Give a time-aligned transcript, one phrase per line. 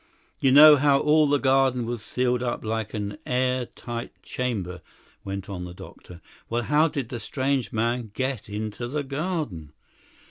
[0.39, 4.81] "You know how all the garden was sealed up like an air tight chamber,"
[5.23, 6.21] went on the doctor.
[6.49, 9.73] "Well, how did the strange man get into the garden?"